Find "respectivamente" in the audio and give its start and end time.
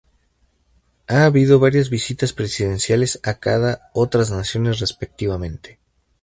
4.79-5.77